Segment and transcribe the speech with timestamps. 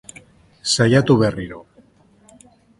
[0.75, 1.59] Saiatu berriro